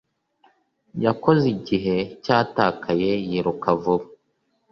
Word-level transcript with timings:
Yakoze 1.05 1.45
igihe 1.55 1.95
cyatakaye 2.23 3.11
yiruka 3.27 3.69
vuba. 3.81 4.07